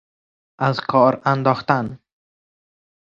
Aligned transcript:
ازکارانداختن 0.67 1.99